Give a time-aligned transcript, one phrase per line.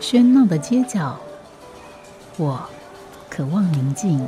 [0.00, 1.20] 喧闹的街角，
[2.38, 2.66] 我
[3.28, 4.18] 渴望宁静；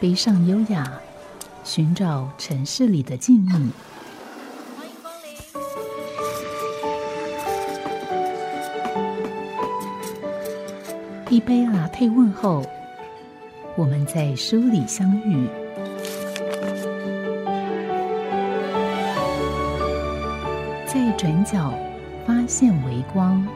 [0.00, 0.98] 悲上优雅，
[1.62, 3.50] 寻找城市里的静谧。
[4.74, 5.12] 欢迎光
[11.28, 11.36] 临。
[11.36, 12.64] 一杯拿铁问候，
[13.76, 15.46] 我们在书里相遇。
[21.20, 21.70] 转角
[22.26, 23.46] 发现微光。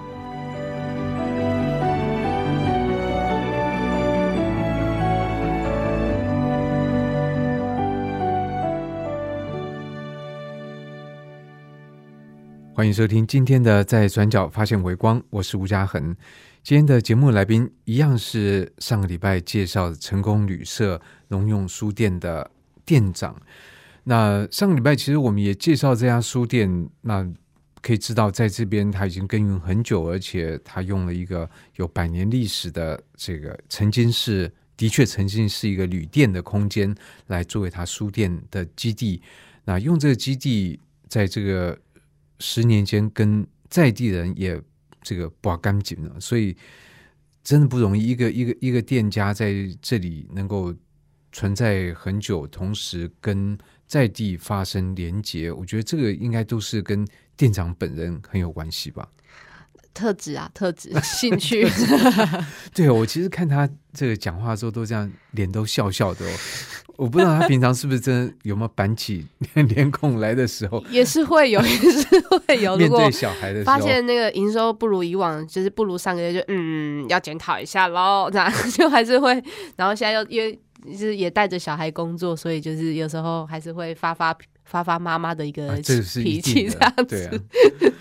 [12.75, 16.15] 欢迎收听今天的《在转角发现微光》，我是吴嘉恒。
[16.63, 22.51] 今天的节目来宾一样是上个礼拜介绍成功旅社农用书店的
[22.85, 23.35] 店长。
[24.07, 27.27] 那上个礼拜其实我们也介绍这家书店，那
[27.85, 36.95] 可以知道在这边他已经耕耘很久，而且他用了一个有百年历史的这个曾经是的确曾经是一个旅店的空间
[37.27, 39.21] 来作为他书店的基地。
[39.67, 41.79] 那用这个基地在这个
[42.39, 44.59] 十年间跟在地人也
[45.03, 46.57] 这个拔干净了，所以
[47.43, 48.03] 真的不容易。
[48.03, 50.75] 一个一个一个店家在这里能够
[51.33, 59.09] 存在很久，同时跟在地发生连结，我觉得这个应该都是跟店长本人很有关系吧。
[59.93, 61.65] 特质啊，特质， 兴趣。
[62.75, 66.31] 对我其实看他这个讲话的时候都这样，脸都笑笑的哦。
[66.97, 69.25] 我不知道他平常是不是真的有没有板起
[69.55, 72.07] 脸孔来的时候，也是会有，也是
[72.47, 72.77] 会有。
[72.77, 78.29] 面对小孩的时候，发现那个营收不如以往，就是不如上个月，就嗯，要检讨一下喽。
[78.33, 79.33] 这样就还是会，
[79.77, 85.77] 然后现在又因为就是也带着小孩工作，所以就是有时候还是会发发发发妈妈的一个
[86.23, 87.41] 脾气这样子。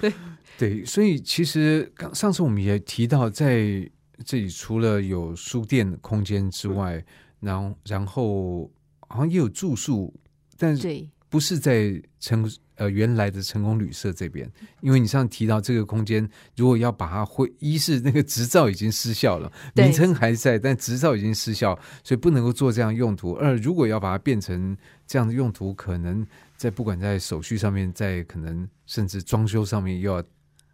[0.01, 0.13] 对啊，
[0.57, 0.85] 对。
[0.85, 3.87] 所以其实刚上次我们也提到，在
[4.25, 7.03] 这里除了有书店空间之外，
[7.39, 8.71] 然后然后
[9.07, 10.13] 好像也有住宿，
[10.57, 11.09] 但是对。
[11.29, 14.47] 不是在成呃原来的成功旅社这边，
[14.81, 21.73] 因为你上次提到这个空间，如果要把它恢，一是那个执照已经失效了，名称还在，但执照已经失效，
[22.03, 23.33] 所以不能够做这样用途。
[23.33, 26.23] 二，如果要把它变成这样的用途，可能
[26.63, 30.23] 在不管在手续上面，在可能甚至装修上面又要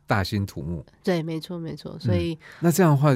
[0.06, 0.86] 大兴土木。
[1.04, 1.98] 对，没错没错。
[1.98, 3.12] 所以那这样的话，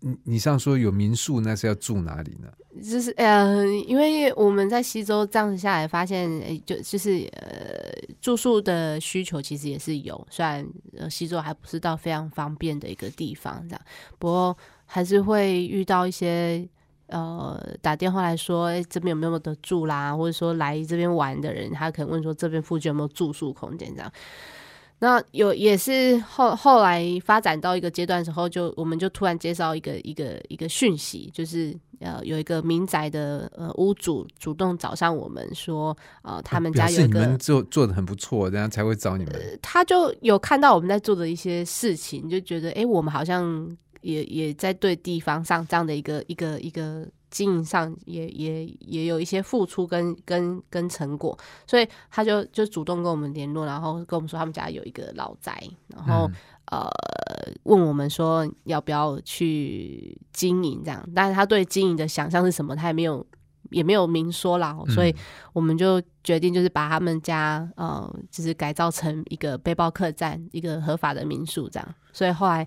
[0.00, 2.52] 你你上次说有民宿，那是要住哪里呢？
[2.82, 7.88] 就是呃，因为我们在西周这样子下来，发现呃就就是呃
[8.20, 10.66] 住宿的需求其实也是有，虽然
[10.98, 13.80] 呃西周还不是到非常方便的一个地方，这样，
[14.18, 16.68] 不过还是会遇到一些
[17.08, 24.12] 呃打电话来说，哎、这边有没有得住啦，或者说来这边玩的人，他可能问说这边附近有没有住宿空间这样。
[25.00, 39.58] 那有也是后后来发展到一个阶段的时候，就我们就突然接到一个一个一个讯息，就是呃有一个民宅的呃屋主主动找上我们说，呃他们家有一个们做做的很不错，人家才会找你们。
[39.60, 43.68] 他就有看到我们在做的一些事情，就觉得哎、诶我们好像
[44.04, 56.30] 也也在对地方上这样的一个一个一个经营上也也也有一些付出跟跟跟成果，所以他就就主动跟我们联络，然后跟我们说他们家有一个老宅，然后、
[56.70, 56.88] 呃
[57.64, 63.26] 问我们说要不要去经营这样，但是他对经营的想象是什么，他也没有。
[63.70, 65.16] 也没有明说啦，所以嗯
[65.54, 71.94] 我们就决定就是把他们家呃，就是改造成一个背包客栈，一个合法的民宿这样。
[72.12, 72.64] 所以后来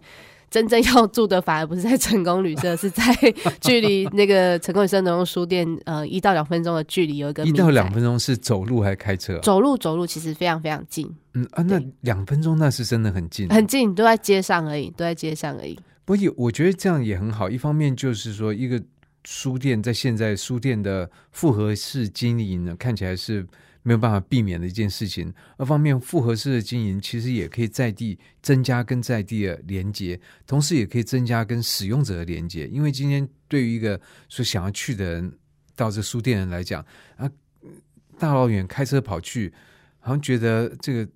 [0.49, 3.03] 真正要住的反而不是在成功旅社，是在
[3.61, 9.41] 距离那个成功旅社农用书店呃一到两分钟的距离有一个一到两分钟是走路还开车啊？
[9.41, 15.77] 走路走路其实非常非常近，嗯啊，那两分钟那是真的很近，很近，都在街上而已，都在街上而已。
[16.05, 17.49] 不也我觉得这样也很好。
[17.49, 18.81] 一方面就是说，一个
[19.25, 23.45] 书店在现在书店的复合式经营呢，看起来是
[23.87, 25.33] 没有办法避免的一件事情。
[25.55, 32.67] 二方面，复合式的经营其实也可以在地增加跟在地的连接，同时也可以增加跟使用者的连接。
[32.67, 33.97] 因为今天对于一个
[34.27, 35.31] 说想要去的人，
[35.73, 36.85] 到这书店人来讲
[37.15, 37.31] 啊，
[38.19, 39.53] 大老远开车跑去，
[39.99, 41.09] 好像觉得这个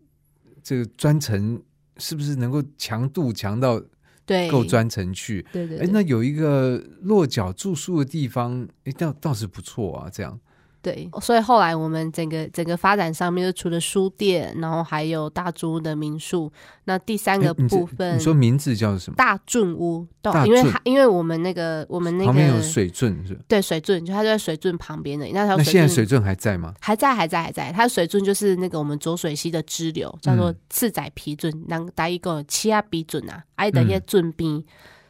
[0.63, 1.61] 这个专程
[1.97, 3.83] 是不是能够强度强到
[4.25, 5.43] 对，够专程去？
[5.49, 10.09] 哎，对对对那有一个落脚住宿的地方，哎，倒倒是不错啊。
[10.09, 10.39] 这样，
[10.81, 16.51] 对，所以后来我们整个整个发展上面，就除了书店，然后还有大租的民宿。
[16.85, 19.15] 那第三个部分，你说名字叫什么？
[19.15, 20.07] 大圳屋，
[20.45, 23.41] 因为它因为我们那个我们那个旁边有水圳是吧？
[23.47, 26.73] 对水圳，就它就在水圳旁边的那条那现在水圳还在吗？
[26.79, 34.63] 还在还在还在，它水圳就是那个我们浊水溪的支流，叫做嗯次仔皮圳，那大一个七亚比圳啊，挨的些嗯圳边。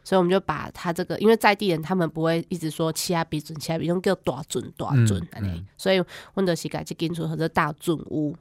[0.03, 6.03] 所以我们就把他这个，因为在地人他们不会一直说七亚比准，七亚比准叫大准大准嗯嗯所以
[6.33, 8.35] 温德西改去跟出和这大准屋，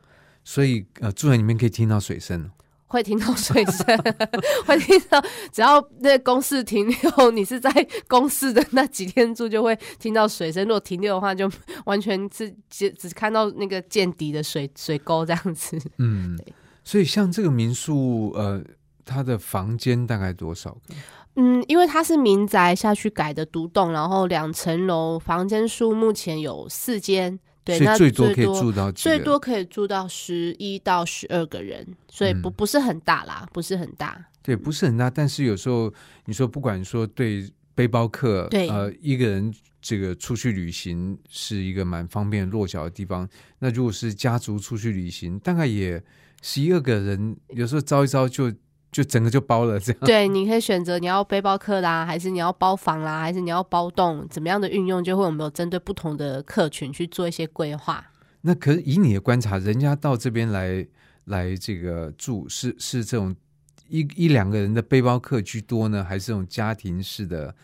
[0.44, 2.50] 所以呃，住在里面可以听到水声哦。
[2.86, 3.86] 会听到水声，
[4.66, 5.22] 会听到，
[5.52, 7.70] 只要那公司停留，你是在
[8.08, 10.64] 公司的那几天住，就会听到水声。
[10.64, 11.48] 如果停留的话，就
[11.84, 15.80] 完全是只只看到那个见底的水水沟这样子。
[15.98, 16.36] 嗯，
[16.82, 18.60] 所以像这个民宿，呃，
[19.04, 20.94] 它的房间大概多少个？
[21.36, 34.22] 嗯，因为它是民宅下去改的独栋，然后两层楼，房间数目前有四间，对，所以那最多可以住到几最多可以住到十一到十二个人，所以不嗯不是很大啦，不是很大。
[34.42, 35.92] 对，不是很大，但是有时候
[36.24, 43.28] 你说，不管说对背包客，对呃，一个人这个出去旅行是一个蛮方便落脚的地方。
[43.58, 46.02] 那如果是家族出去旅行，大概也
[46.42, 48.52] 十一二个人，有时候招一招就
[48.92, 50.00] 就整个就包了这样。
[50.02, 58.04] 对，你可以选择你要背包客啦，还是你要包房啦，还是你要包栋，怎么样的运用，就会有没有针对不同的客群去做一些规划。
[58.42, 60.86] 那可是以你的观察，人家到这边来
[61.26, 63.36] 来这个住，是是这种
[63.88, 67.54] 一一两个人的背包客居多呢，还是这种家庭式的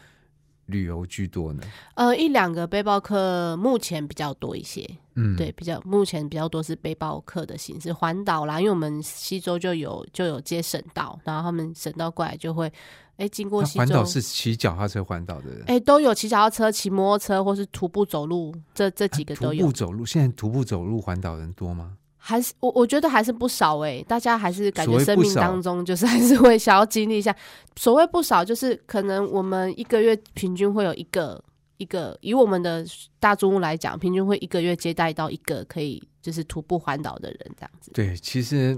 [0.67, 1.63] 旅游居多呢？
[1.95, 12.73] 呃，一两个背包客目前比较多一些，嗯，对，比较目前比较多是背包客的形式环岛啦，因为我们西周就有就有接省道，然后他们省道过来就会，
[13.17, 15.65] 哎，经过西周环岛是骑脚踏车环岛的人。
[15.67, 19.73] 哎，都有骑脚踏车、骑摩托车或是徒步走路，这这几个都有徒步。
[19.73, 21.97] 走路，现在徒步走路环岛人多吗？
[22.27, 27.35] 还是我我觉得还是不少哎、大家还是感觉生命当中就是还是会想要经历一下。
[27.77, 31.41] 所谓不少，就是可能我们一个月平均会有一个
[31.77, 32.85] 一个，以我们的
[33.21, 37.93] 大中屋来讲，平均会一个月接待到一个可以就是徒步环岛的人这样子。
[37.95, 38.77] 对，其实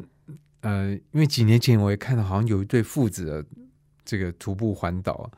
[0.60, 3.42] 呃，因为几年前我也看到，好像有一对父子的
[4.04, 5.30] 这个徒步环岛。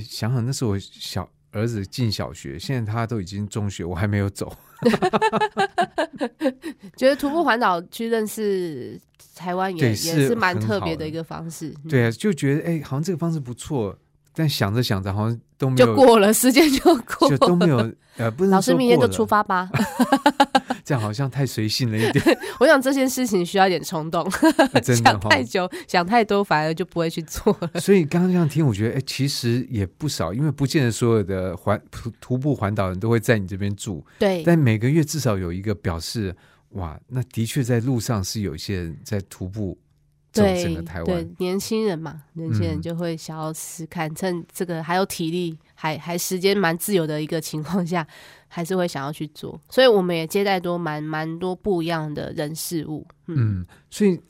[0.00, 4.52] 想想那时候我小儿子进小学，现在他都已经中学，我还没有走。
[6.96, 8.98] 觉得徒步环岛去认识
[9.34, 11.68] 台湾也也是是蛮特别的一个方式。
[11.84, 13.96] 嗯对啊，就觉得哎，好像这个方式不错，
[14.34, 17.66] 但想着想着，好像都没有，就过了，时间就过就都没。
[17.66, 19.70] 有呃，不是老师明天就出发，发吧。
[20.88, 22.24] 这样好像太随性了一点，
[22.58, 24.26] 我想这件事情需要一点冲动，
[24.82, 27.78] 真的哈、想太久、想太多，反而就不会去做了。
[27.78, 36.34] 所以刚刚这样听，我觉得哎，其实也不少，因为不见得所有的环徒徒步环岛人都会在你这边住，对，但每个月至少有一个表示，
[36.70, 39.76] 哇，那的确在路上是有一些人在徒步
[40.42, 48.06] 对个台湾对，，年轻人嘛，年轻人嗯就会想要试看，趁这个还有体力，还还时间蛮自由的一个情况下，
[48.48, 49.60] 还是会想要去做。
[49.68, 53.06] 所以我们也接待多蛮蛮多不一样的人事物。
[53.26, 54.20] 嗯，嗯，所以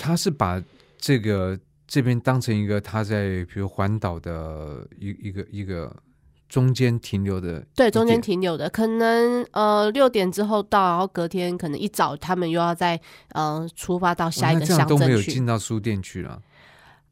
[0.00, 0.62] 他是把
[0.98, 5.94] 这个这边当成一个他在比如环岛的一一个一个
[6.48, 12.98] 中间停留的，对，中间停留的，可能呃六点之后到，然后隔天可能一早他们又要再
[13.32, 15.12] 呃出发到下一个乡镇去。
[15.12, 16.40] 有进到书店去了，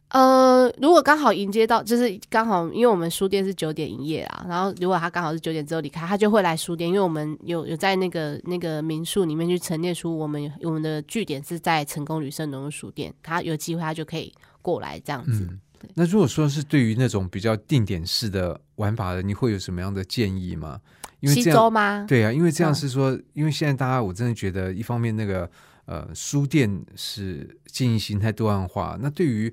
[0.09, 15.47] 呃，如果刚好迎接到，就是刚好，因为我们书店是九点营业啊，然后如果他刚好是九点之后离开，他就会来书店，因为我们有有在那个那个民宿里面去陈列出我们我们的据点是在成功旅社农用书店，他有机会他就可以过来这样子。
[15.51, 15.61] 嗯。
[15.95, 20.81] 那如果说是对于那种比较定点式的玩法的，你会有什么样的建议吗？
[21.21, 22.05] 因为这样周吗？
[22.07, 25.51] 对啊，因为这样嗯是说，因为现在大家我真的觉得，一方面那个
[25.87, 29.53] 呃书店是经营形态多样化，那对于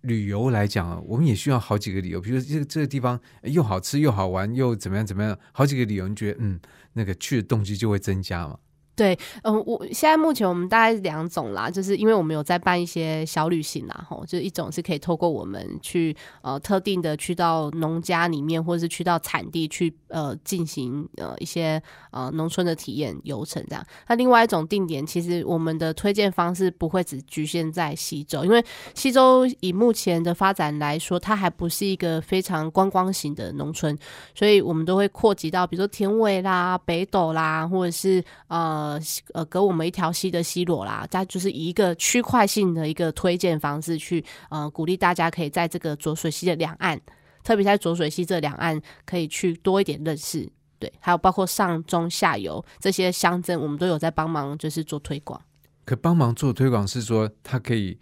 [0.00, 6.58] 旅游来讲啊，我们也需要好几个理由，比如说这个这个地方呃又好吃又好玩又怎么样怎么样，好几个理由，你觉得嗯
[6.94, 8.58] 那个去的动机就会增加嘛？
[8.96, 21.82] 对嗯，我现在目前我们大概是两种啦，就是因为我们有在办一些小旅行啦，吼，就是一种是可以透过我们去呃特定的去到农家里面，或者是去到产地去呃进行呃一些
[22.12, 23.84] 呃农村的体验游程这样。
[24.08, 33.96] 那另外一种定点，其实我们的推荐方式不会只局限在西周，因为西周以目前的发展来说，它还不是一个非常观光型的农村，
[34.34, 39.00] 所以我们都会扩及到比如说田尾啦、北斗啦，或者是呃呃
[39.32, 47.00] 呃隔我们一条溪的溪罗啦，它就是以一个区块性的一个推荐方式去呃鼓励大家可以在这个浊水溪的两岸，
[47.42, 50.50] 特别在浊水溪这两岸可以去多一点认识。
[50.78, 55.40] 对，还有包括上中下游这些乡镇，我们都有在帮忙，就是做推广。
[55.84, 57.96] 可帮忙做推广是说，他可以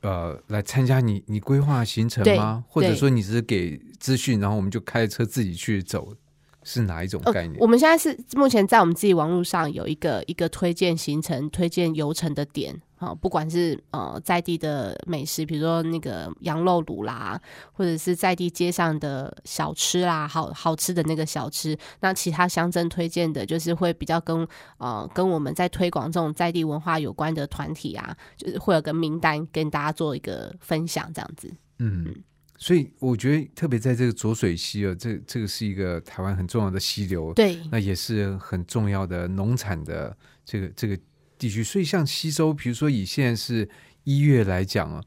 [0.00, 2.64] 呃来参加你你规划行程吗？
[2.68, 6.12] 或者说你只是给资讯，然后我们就开车自己去走，
[6.66, 7.54] 是哪一种概念？
[7.54, 12.74] 呃我们现在是目前在我们自己网络上有一个一个推荐行程、推荐游程的点。
[12.98, 17.38] 好，不管是呃在地的美食，比如说那个羊肉卤啦，
[17.70, 31.52] 或者是在地街上的小吃啦，好好吃的那个小吃，那其他乡镇推荐的，就是会比较跟呃跟我们在推广这种在地文化有关的团体啊，就是会有个名单跟大家做一个分享，这样子。
[31.78, 32.14] 嗯，
[32.58, 40.98] 所以我觉得特别在这个浊水溪哦，这这个是一个台湾很重要的溪流，对，那也是很重要的农产的这个这个
[41.38, 41.62] 地区。
[41.62, 43.68] 所以像西周，比如说以现在是
[44.04, 45.02] 一月来讲啊，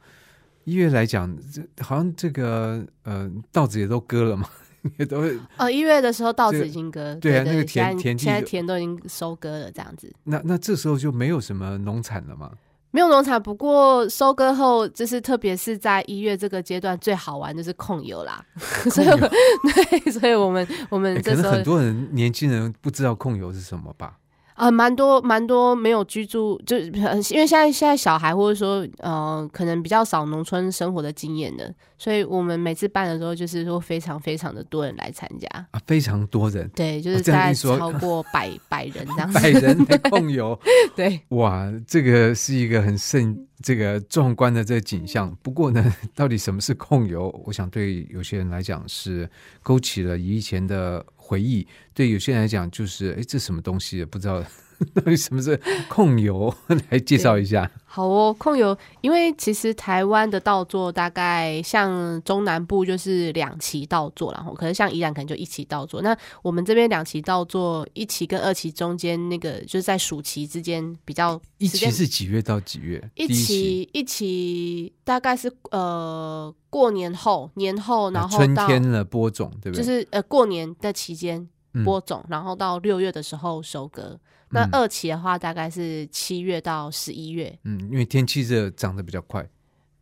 [0.63, 4.47] 一月来讲，这好像这个呃稻子也都割了嘛，
[4.97, 10.13] 也都会呃，一月的时候稻子已经割，对啊那个田田现在田都已经收割了，这样子。
[10.25, 12.51] 那那这时候就没有什么农产了嘛。
[12.91, 18.43] 没有农场，不过收割后，就是特别是在一月这个阶段，最好玩就是控油啦。
[18.89, 19.17] 所以我，
[19.73, 24.17] 对，所以我们我们欸可这时候能很多人年轻人不知道控油是什么吧？
[24.59, 35.47] 啊，蛮多蛮多没有居住，就因为现在现在小孩或者说呃，可能比较少农村生活的经验的，所以我们每次办的时候，就是说非常非常的多人来参加。
[35.71, 39.39] 啊，非常多人，对，就是哦这样在一说超过 百百人这样子。
[39.39, 40.59] 百人来控油，
[40.93, 45.33] 对，哇，这个是一个很盛、这个壮观的这个景象。
[45.41, 47.33] 不过呢，到底什么是控油？
[47.45, 49.29] 我想对有些人来讲是
[49.63, 54.03] 勾起了以前的回忆，对有些人来讲就是，哎，这什么东西？
[54.03, 54.43] 不知道
[54.95, 55.59] 到底什么是
[55.89, 56.53] 控油，
[56.89, 57.69] 来介绍一下。
[57.91, 66.01] 好哦，控油，因为其实台湾的稻作大概像中南部就是两期稻作，然后可能像宜兰可能就一期稻作。
[66.01, 73.03] 那我们这边两期稻作，一期跟二期中间那个就是在暑期之间比较一期是几月到几月？
[73.15, 79.83] 一第期一期大概是呃过年后年后，然啊春天了播种，对不对？
[79.83, 84.17] 就是呃过年的期间嗯播种，然后到六月的时候收割。
[84.51, 87.57] 那嗯二期的话大概是七月到十一月。
[87.63, 89.47] 嗯，因为天气热，长得比较快。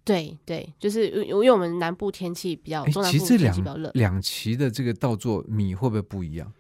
[0.03, 6.51] 对对，就是因为我们南部天气比较，哎，中南部其实这天气比较热，两两期的这个稻作米会不会不一样？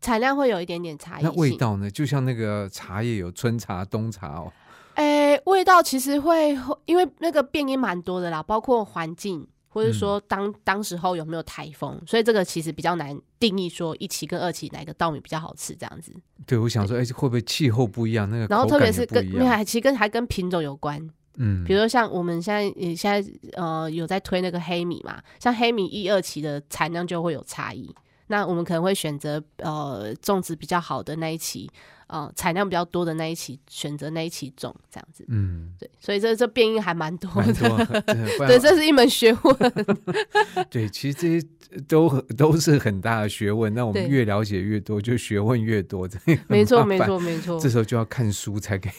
[0.00, 1.30] 产量会有一点点差异那。
[1.32, 1.90] 味道呢？
[1.90, 4.52] 就像那个茶叶有春茶、冬茶哦。
[4.94, 9.46] 哎，味道其实会会因为那个变音蛮多的啦，包括环境。
[9.72, 16.12] 或者说嗯当当时候有没有台风，所以这个其实比较难定义说一期跟二期哪个稻米比较好吃这样子。
[16.44, 18.28] 对，我想说，哎，会不会气候不一样？
[18.28, 19.44] 那个然后特别是跟感也不一样。
[19.44, 21.00] 没有还其实跟还跟品种有关，
[21.36, 27.94] 嗯，比如说像我们现在呃现在呃有在推那个黑米嘛，像黑米一二期的产量就会有差异。
[28.26, 31.68] 那我们可能会选择呃种植比较好的那一期，
[32.10, 35.24] 呃产量比较多的那一期，选择那一期种这样子。
[35.28, 38.02] 嗯，对，所以这这变异还蛮多的。
[38.46, 39.56] 对，这是一门学问。
[40.68, 41.46] 对，其实这些
[41.86, 43.72] 都很都是很大的学问。
[43.72, 48.92] 那我们越了解越多，就学问越多，这没错，没错，没错这，时候就要看书才可以。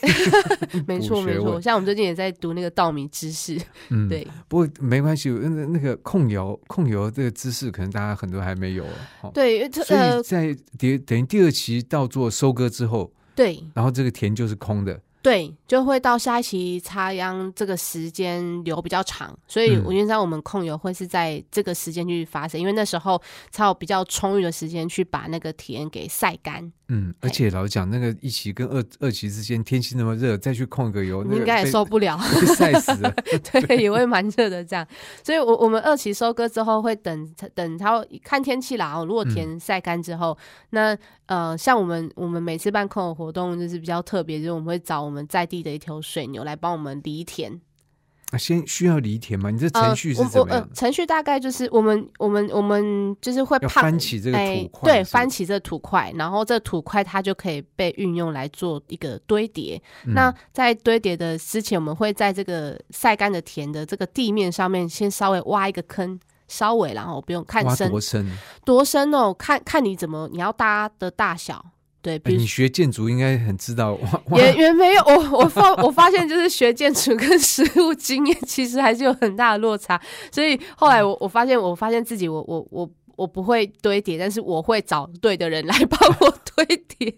[0.87, 1.59] 没错，没错。
[1.61, 4.07] 像我们最近也在读那个稻米知识，嗯，。
[4.07, 8.85] 对，不过没关系，那那个控油控油这个知识，可能大家很多还没有
[9.21, 9.31] 哦。
[9.33, 13.00] 对，所呃以，在第等于第二期稻作收割之后，
[13.35, 14.99] 对，然后这个田就是空的。
[15.23, 23.21] 对，就会到下一期插秧这个时间留比较长，所以嗯我原则上我们控油会是在这个时间去发生，因为那时候
[23.51, 26.71] 才有比较充裕的时间去把那个田给晒干。
[26.93, 33.09] 嗯，而且老讲，那个一期跟二二期之间天气那么热，再去控个油，那个你应该也受不了， 被晒死了。
[33.65, 34.85] 对，也会蛮热的这样。
[35.23, 38.93] 所以我，我们二期收割之后会等等它看天气啦。
[38.93, 40.37] 哦，如果田晒干之后，
[40.71, 47.61] 那呃，像我们我们每次办控油活动就是比较特别，就是我们会找我们在地的一头水牛来帮我们犁田。
[48.31, 49.51] 啊，先需要犁田吗？
[49.51, 59.81] 你这程序是怎么样程序大概就是我们我们我们就是会翻起这个哎土块，对，翻起这个土块，然后这土块它就可以被运用来做一个堆叠。
[60.05, 66.19] 嗯那在堆叠的之前，我们会在这个晒干的田的这个地面上面先稍微挖一个坑。
[66.47, 68.37] 稍微，然后不用看深多深？
[68.65, 71.65] 多深哦，看看你怎么你要搭的大小，
[72.01, 73.97] 对，哎比如你学建筑应该很知道
[74.35, 87.13] 也也没有，我我发我发现就是学建筑跟 实物经验其实还是有很大的落差，所以后来我我发现我发现自己我我我我不会堆叠，但是我会找对的人来帮我 堆叠。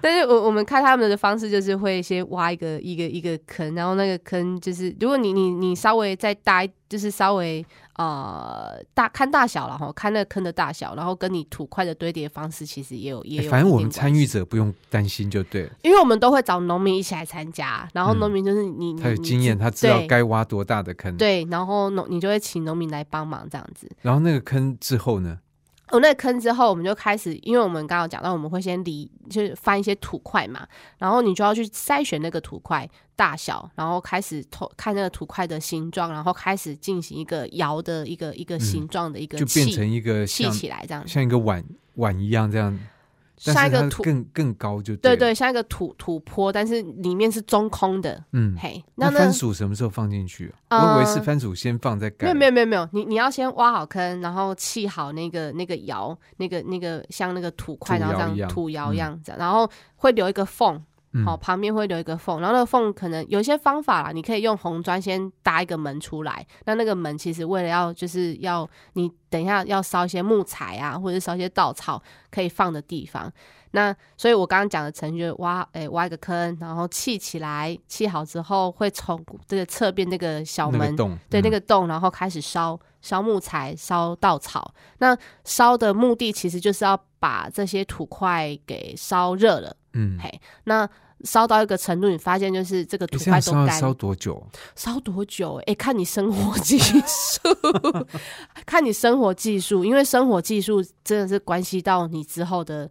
[0.00, 7.64] 但是我我们看他们的方式就是会先挖一个一个一个坑，然后那个坑就是如果你你你稍微再大一，就是稍微
[7.96, 21.16] 呃大看大小了哈看那个坑的大小，然后跟你土块的堆叠方式其实也有也有、哎反正我们参与，者不用担心就对了，因为我们都会找农民一起来参加，然后嗯农民就是你、你他有经验，他知道该挖多大的坑。
[21.16, 23.88] 对，然后农你就会请农民来帮忙这样子。
[24.02, 25.38] 然后那个坑之后呢，
[25.88, 30.66] 哦，那坑之后，我们就开始，因为我们刚刚讲到，我们会先理，就是翻一些土块嘛，
[30.98, 41.62] 然后你就要去筛选那个土块大小，然后开始透看那个土块的形状，然后开始进行一个摇的一个一个形状的一个嗯就变成一个砌起来这样，像一个碗
[41.96, 42.76] 碗一样这样，
[43.44, 48.56] 但是它像一个土，更更高就对对对，像一个土土坡，但是里面是中空的，嗯。
[48.58, 50.78] 嘿，那那番薯什么时候放进去啊？
[50.78, 52.32] 呃我以为是番薯先放再盖。
[52.32, 60.82] 没有没有没有没有，你你要先挖好坑，然后砌好那个那个窑，那个那个像那个土块，然后这土窑一样样土窑嗯一样这样，然后会留一个缝，
[61.16, 66.44] 嗯好、旁边会留一个缝，然后那个缝可能有一些方法啦，你可以用红砖先搭一个门出来。
[66.66, 73.32] 那那个门其实为了要就是要你等一下要烧一些木材啊，或者是烧一些稻草可以放的地方。
[73.70, 84.72] 那所以我刚刚讲的程序，就是挖诶、挖一个坑，然后砌起来，砌好之后会从这个侧边那个小门那个洞，对，嗯那个洞，然后开始烧烧木材、烧稻草。
[84.98, 89.76] 那烧的目的其实就是要把这些土块给烧热了。
[89.94, 90.88] 嗯，嘿，那
[91.24, 94.46] 烧到一个程度，你发现就是这个土块都干，烧多久？
[94.76, 95.60] 烧多久？
[95.66, 96.94] 哎、看你生活技术，
[98.64, 102.90] 看你生活技术，因为生活技术真的是关系到你之后的。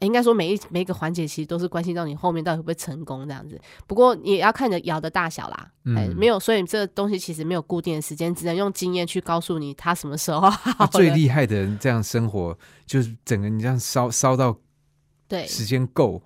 [0.00, 3.58] 诶应该说每一每一个环节其实都是关系到你后面到底会不会成功这样子。
[3.86, 10.52] 不过也要看你的窑的大小啦，嗯哎、没有，所以这个东西其实没有固定的时间，只能用经验去告诉你它什么时候
[10.92, 12.54] 最厉害的人这样生活，
[12.84, 14.54] 就是整个你这样烧烧到
[15.26, 16.22] 对，时间够，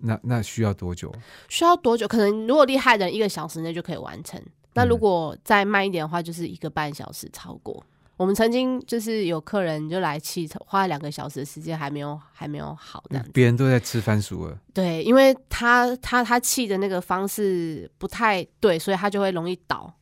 [0.00, 1.12] 那那需要多久？
[1.48, 2.06] 需要多久？
[2.06, 4.40] 可能如果厉害的人一个小时内就可以完成。
[4.74, 7.84] 那如嗯果再慢一点的话，就是一个半小时超过。
[8.16, 13.30] 我们曾经就是有客人就来气，花了两个小时的时间还没有还没有好这样子。
[13.32, 19.92] 别人都在吃番薯了，对，因为他他他气的那个方式不太对，所以他就会容易倒。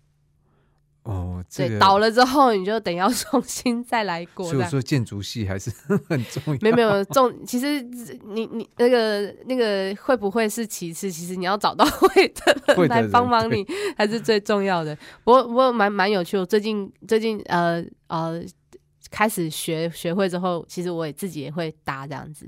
[1.06, 4.44] 哦，这对，个倒了之后你就等要 重新再来过。
[4.44, 5.70] 所以我这样说建筑系还是
[6.08, 6.58] 很重要。
[6.60, 7.80] 没有没有重，其实
[8.24, 13.64] 你你那个那个会不会是其次，其实你要找到 会的人来帮忙你
[13.96, 14.96] 才是最重要的。
[15.24, 18.42] 不过不过蛮蛮有趣，我最近最近呃呃
[19.10, 22.46] 开始学学会之后，其实我也自己也会搭这样子。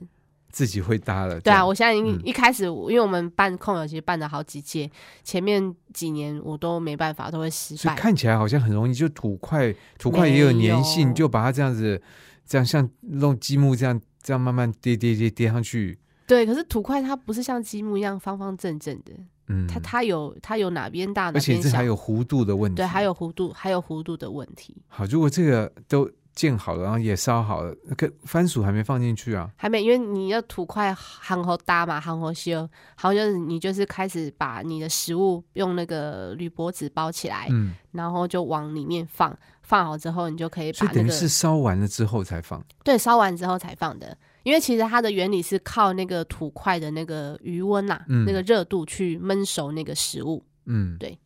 [0.50, 1.40] 自己会搭了。
[1.40, 4.90] 对啊，我现在已经、嗯一开始，因为我们办控友其实办了好几届，
[5.22, 7.78] 前面几年我都没办法，都会失败。
[7.78, 12.00] 所以看起来好像很容易，就土块土块也有粘性，有就把它这样子，
[12.46, 15.98] 这样像弄积木这样这样慢慢叠叠叠叠上去。
[16.26, 19.12] 对，可是土块它不是像积木一样方方正正的，
[19.46, 22.76] 嗯，它它有它有哪边大哪边小而且这还，有弧度的问题。
[22.76, 24.76] 对，还有弧度，还有弧度的问题。
[24.88, 29.50] 好，如果这个都建好了，然后也烧好了，可番薯还没放进去啊。
[29.56, 42.64] 还没，因为你要土块行后搭嘛，行后修，好就是你就是开始把你的食物用那个铝箔纸包起来，嗯，然后就往里面放，放好之后你就可以所以等于把那个是烧完了之后才放。
[42.84, 44.16] 对烧完之后才放的。
[44.44, 50.42] 因为其实它的原理是靠那个土块的那个余温呐、嗯那个热度去焖熟那个食物。
[50.66, 51.18] 嗯，对。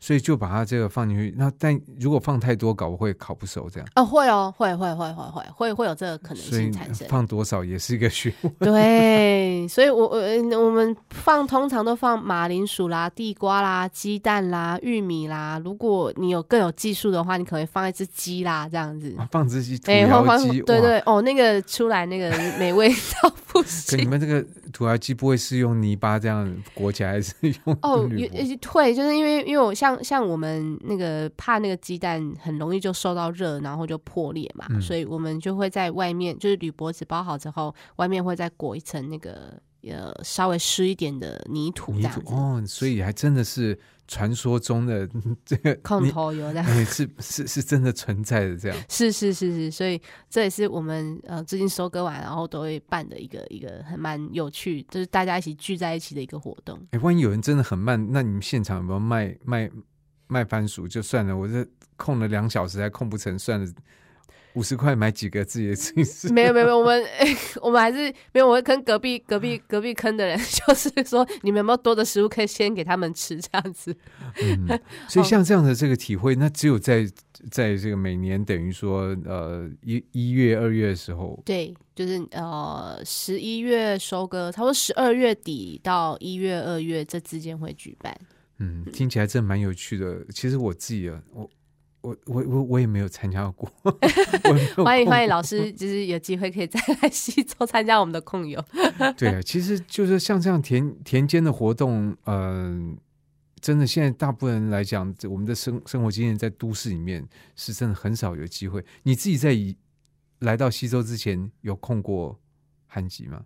[0.00, 1.32] 所以就把它这个放进去。
[1.36, 3.88] 那但如果放太多，搞不会烤不熟这样。
[3.94, 7.06] 哦，会哦，会会会会会会会有这个可能性产生。
[7.08, 8.52] 放多少也是一个学问。
[8.60, 15.60] 对， 所以我我呃我们放通常都放马铃薯啦、地瓜啦、鸡蛋啦、玉米啦。
[15.62, 19.14] 如果你有更有技术的话，你可能放一只鸡啦，这样子。
[19.18, 24.06] 啊放只鸡土哎，窑放放鸡，哇对对哦，那个出来那个 美味到不行你。
[24.06, 28.08] 们这个土窑鸡不会是用泥巴这样裹起来，还是用哦，
[28.68, 34.80] 会，就是因为因为我像像像我们那个怕那个鸡蛋很容易就受到热，然后就破裂嘛，嗯。
[34.80, 43.78] 所以我们就会在外面就是铝箔纸包好之后，外面会再裹一层那个呃稍微湿一点的泥土这样子，土哦，所以还真的是
[44.10, 45.08] 传说中的
[45.46, 46.66] 这个控你头油这样。
[46.66, 48.76] 哎是是是真的存在的这样。
[48.88, 56.76] 是是是是，所以这也是我们呃最近收割完，然后都会办的一个一个很蛮有趣，就是大家一起聚在一起的一个活动。
[56.90, 59.70] 哎，万一有人真的很慢，那你们现场有没有卖卖
[60.26, 60.88] 卖番薯？
[60.88, 61.64] 就算了，我这
[61.96, 63.72] 空了两小时还空不成，算了，
[64.54, 66.32] 五十块买几个自己的自己吃。
[66.32, 67.04] 没有没有没有，我们、
[67.62, 73.94] 我们还是没有，我会跟隔壁隔壁隔壁坑的人， 就是说你们有没有多的食物可以先给他们吃这样子。
[74.42, 77.06] 嗯， 所以像这样的这个体会，那只有在
[77.50, 88.14] 在这个每年等于说呃一一月二月的时候，对，就是呃十一月收割，差不多十二月底到一月二月这之间会举办。
[88.58, 90.18] 嗯，听起来真蛮有趣的。
[90.34, 91.48] 其实我自己啊，我
[92.02, 93.70] 我我我我也没有参加过，
[94.82, 98.62] 欢迎欢迎老师， 就是有机会可以再来西周参加我们的控油。
[99.16, 102.96] 对啊，其实就是像这样田田间的活动，嗯、
[103.60, 108.84] 真的现在大部分人来讲，我们的生生活经验在都市里面是真的很少有机会。
[109.02, 109.76] 你自己在以
[110.38, 112.38] 来到西周之前有控过
[112.86, 113.44] 旱集吗？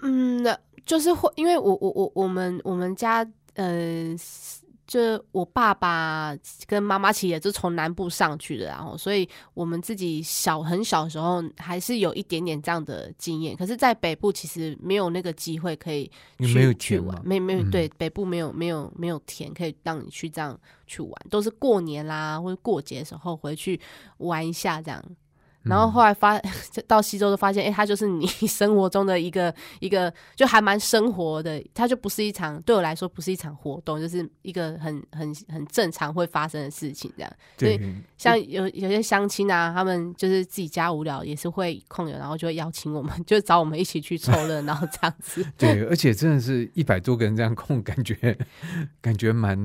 [0.00, 4.16] 嗯，那就是会，因为我我我我们我们家呃，
[4.92, 16.04] 就我爸爸跟妈妈其实也是从南部上去的，然后所以我们自己小很小的时候还是有一点点这样的经验，可是，在北部其实没有那个机会可以
[16.40, 23.80] 去没有去玩，没没有、嗯对北部没有没有没有田可以让你去这样去玩，都是过年啦或者过节的时候回去
[24.18, 25.02] 玩一下这样。
[25.64, 26.40] 然后后来发
[26.86, 31.62] 到西周就发现，哎、它就是你 生活中的一个一个，就还蛮生活的。
[31.74, 37.12] 它就不是一场对我来说不是一场活动，就是一个很很很正常会发生的事情。
[37.16, 37.80] 这样，对，
[38.16, 45.46] 像有有些相亲啊，他们就是自己家无聊，也是会空有，然后就会邀请我们， 就找我们一起去凑热闹这样子。
[45.56, 48.36] 对，而且真的是一百多个人这样控，感觉
[49.00, 49.58] 感觉蛮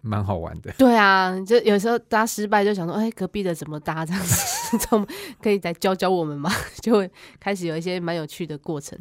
[0.00, 0.72] 蛮好玩的。
[0.78, 5.06] 对啊，就有时候搭失败就想说，哎、隔壁的怎么搭这样子，怎么
[5.40, 6.50] 可以来教教我们吗？
[6.82, 8.98] 就会开始有一些蛮有趣的过程。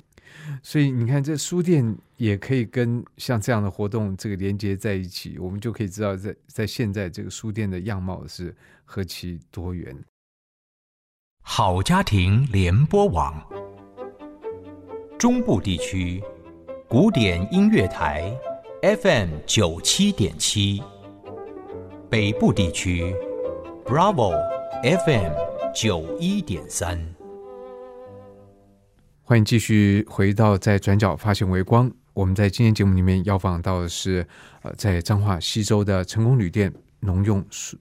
[0.63, 9.93] 所以你看，这书店也可以跟像这样的活动这个连接在一起，我们就可以知道在，在现在这个书店的样貌是何其多元。
[11.43, 13.45] 好家庭联播网，
[15.19, 16.23] 中部地区
[16.87, 18.31] 古典音乐台
[18.81, 20.81] FM 九七点七，
[22.09, 23.13] 北部地区
[23.85, 24.31] Bravo
[24.81, 25.33] FM
[25.73, 26.99] 九一点三。
[29.23, 31.89] 欢迎继续回到在转角发现微光。
[32.13, 34.25] 我们在今天节目里面要访到的是，
[34.63, 37.77] 呃，在彰化西周的成功旅店农用书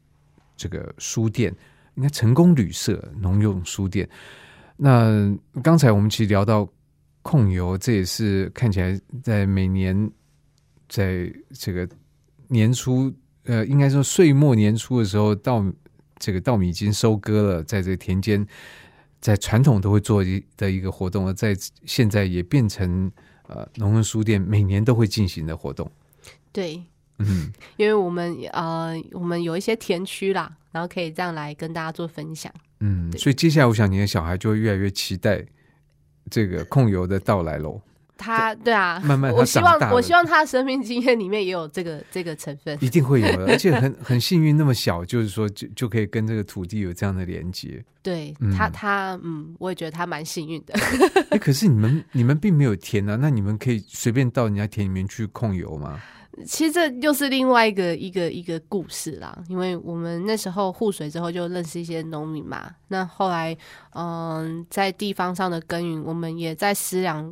[0.56, 1.52] 这个书店，
[1.96, 4.08] 应该成功旅社农用书店。
[4.76, 6.68] 那刚才我们其实聊到
[7.22, 10.08] 控油，这也是看起来在每年
[10.88, 11.88] 在这个
[12.46, 13.12] 年初，
[13.46, 15.64] 呃，应该说岁末年初的时候，到
[16.20, 18.46] 这个稻米已经收割了，在这个田间。
[19.20, 21.54] 在传统都会做一的一个活动，而在
[21.84, 23.12] 现在也变成
[23.48, 25.92] 呃农人书店每年都会进行的活动。
[26.50, 26.82] 对，
[27.18, 32.50] 嗯，因为我们呃，我们有一些田区啦，然后可以这样来跟大家做分享。
[32.78, 35.44] 嗯，所以接下来我想你的小孩就会越来越期待
[36.30, 37.78] 这个控油的到来喽。
[38.20, 42.76] 他对啊，慢慢他我希望我希望他的生命经验里面也有这个这个成分。
[42.82, 47.82] 一定会有的， 而且很很幸运，那么小，就是说就就可以跟这个土地有这样的连接。
[48.02, 50.74] 对嗯他他嗯，我也觉得他蛮幸运的。
[51.30, 55.98] 哎，可是你们你们并没有田啊，那你们可以随便到人家田里面去控油吗？
[56.46, 63.54] 其实这又是另外一个一个一个故事啦，因为我们那时候护水之后就认识一些农民嘛，那后来
[63.94, 67.30] 嗯、在地方上的耕耘，我们也在思量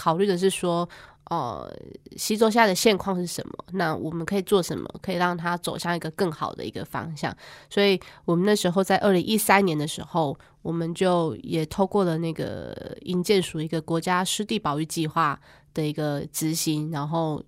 [0.00, 0.88] 考虑的是说，
[1.24, 1.70] 呃，
[2.16, 3.52] 西周现在的现况是什么？
[3.72, 7.36] 那我们可以做什么，可以让它走向一个更好的一个方向？
[7.68, 15.38] 所以我们那时候在二零一三年的时候，我们就也透过了那个营建署一个国家湿地保育计划
[15.74, 17.42] 的一个执行，然后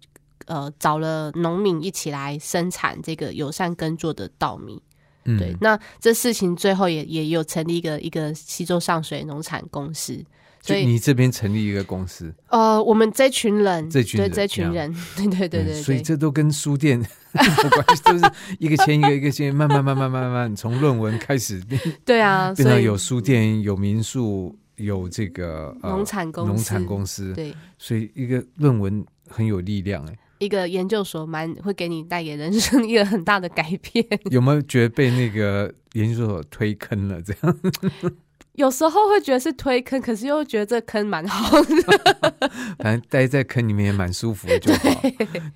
[0.44, 4.82] 呃找了农民一起来生产这个友善耕作的稻米。
[5.24, 10.22] 嗯，对，那这事情最后也也有成立一个一个西周上水农产公司。
[10.62, 30.16] 所以就你这边成立一个公司，呃，我们这群人，这群人对这群人，对对对对嗯所以，这都跟书店有关系， 都是一个签一个一个签，慢慢慢慢慢慢从论文开始变 对啊，变到有书店、有民宿、有这个、呃、农产公司农产公司，对所以一个论文很有力量哎。
[30.38, 34.04] 一个研究所蛮会给你带给人生一个很大的改变。
[34.24, 37.22] 有没有觉得被那个研究所推坑了？
[37.22, 37.58] 这样
[38.54, 42.48] 有时候会觉得是推坑，可是又觉得这坑蛮好的。
[42.78, 45.02] 反正待在坑里面也蛮舒服的就好。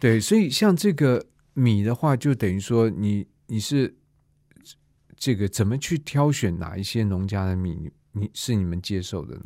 [0.01, 3.95] 对，所以像这个米的话，就等于说你你是
[5.17, 9.43] 这个怎么去挑选哪一些农家的米，你是你们接受的呢？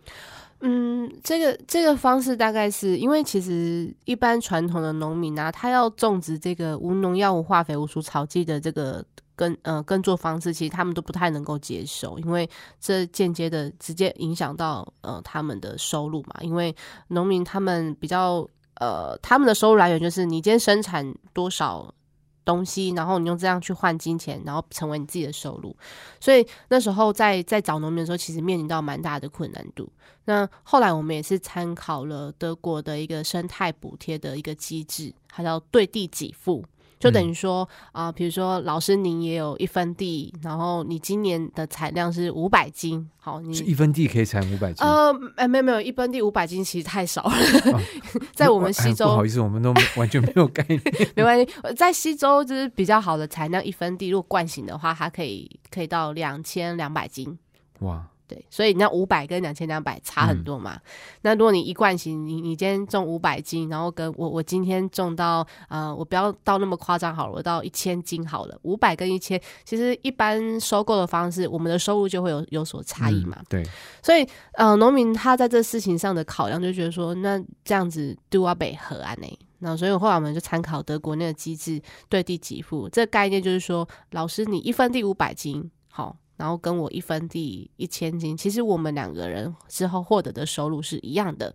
[0.62, 9.02] 嗯，这个这个方式大概是因为其实一般传统的农民啊，他要种植这个无农药、无化肥、无除草剂的这个
[9.40, 12.46] 跟呃耕作方式，其实他们都不太能够接受，因为
[12.78, 16.34] 这间接的直接影响到呃他们的收入嘛。
[16.42, 16.76] 因为
[17.08, 21.94] 农民他们比较呃他们的收入来源就是你今天生产多少。
[22.42, 25.76] 东西，然后你用这样去换金钱，然后成为你自己的收入。
[26.18, 29.88] 所以那时候在在找农民的时候，其实面临到蛮大的困难度。
[30.24, 36.64] 那后来我们也是参考了德国的一个生态补贴的一个机制，它叫对地给付。
[37.00, 44.86] 就等于说啊、比如说老师您也有一分地，然后你今年的产量是五百斤，好，你一分地可以产五百斤。
[44.86, 47.32] 呃，哎，没有没有，一分地五百斤其实太少了，
[47.72, 47.80] 哦
[48.34, 50.80] 在我们哎西周不好意思，我们都完全没有概念。
[51.16, 57.38] 没关系，呃在西周就是比较好的产量，一分地如果惯型的话，它可以可以到两千两百斤。
[57.80, 60.78] 哇，对，所以那五百跟两千两百差很多嘛。
[61.22, 73.36] 那如果你一贯型，你你今天种五百斤，然后跟我我今天种到呃，我不要到那么夸张好了，我到一千斤好了，五百跟一千，其实一般收购的方式，我们的收入就会有有所差异嘛。
[73.40, 73.66] 嗯对，
[74.00, 79.26] 所以呃，农民他在这事情上的考量就觉得说，那这样子对啊北河岸呢？
[79.62, 91.54] 那所以后来我们就参考德国那个机制对地给付，这个概念就是说，老师你一分地五百斤，好，然后跟我一分地一千斤，其实我们两个人之后获得的收入是一样的。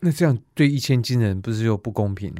[0.00, 2.34] 那这样对一千斤的人不是又不公平？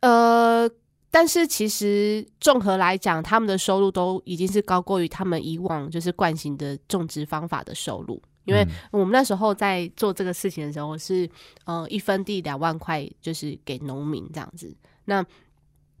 [0.00, 0.68] 呃，
[1.08, 8.20] 但是其实综合来讲，他们的收入都已经是高过于他们以往就是惯性的种植方法的收入。
[8.44, 11.30] 因为嗯我们那时候在做这个事情的时候是，
[11.64, 14.74] 呃，一分地两万块，就是给农民这样子。
[15.04, 15.24] 那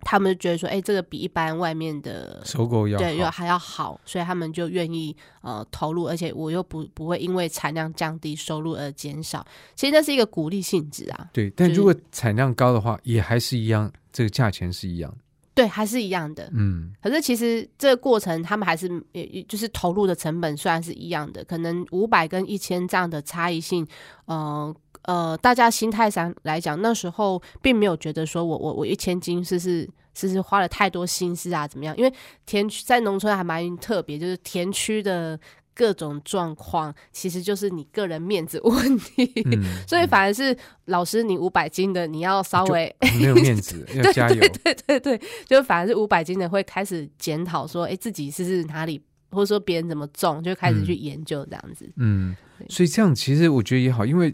[0.08, 9.44] 他们就觉得说，哎、这个比一般外面的收购要好对要还要好，所以他们就愿意呃投入，而且我又不不会因为产量降低，收入而减少。
[9.74, 15.12] 其实这是一个鼓励性质啊，对，但如果产量高的话，也还是一样，这个价钱是一样。
[15.56, 16.50] 对，还是一样的。
[16.52, 23.86] 嗯，可是其实这个过程，他们还是也也就是投入的成本虽然是一样的，可能五百跟一千这样的差异性，
[24.26, 24.72] 呃
[25.06, 31.96] 呃，大家心态上来讲，那时候并没有觉得说我我我一千斤是是是是花了太多心思啊，怎么样？
[31.96, 32.12] 因为
[32.44, 35.38] 田区在农村还蛮特别，就是田区的
[35.74, 39.30] 各种状况，其实就是你个人面子 问题。
[39.44, 44.40] 嗯所以反而是老师，你五百斤的，你要稍微没有面子， 要加油。
[44.64, 51.88] 对对对，就反而是五百斤的会开始检讨说，哎，自己是不是哪里，或者说别人怎么种，就开始去研究这样子。
[51.96, 54.32] 嗯对，所以这样其实我觉得也好，因为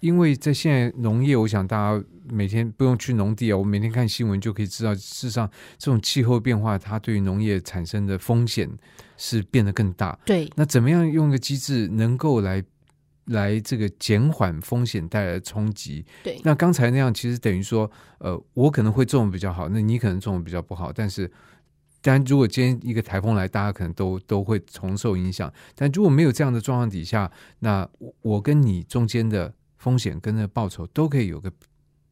[0.00, 8.68] 因为在现在农业，我想大家每天不用去农地啊，我每天看新闻就可以知道，事实上这种气候变化，它对于农业产生的风险
[9.16, 10.18] 是变得更大。
[10.26, 12.62] 对那怎么样用一个机制能够来
[13.26, 16.04] 来这个减缓风险带来的冲击？
[16.22, 21.30] 对那刚才那样，其实等于说，呃，我可能会种的比较好，那你可能种的比较不好，但是。
[22.02, 25.52] 但如果今天一个台风来，大家可能都都会重受影响。
[25.74, 31.50] 但如果没有这样的状况底下，那我我跟你中间的风险跟那个报酬都可以有个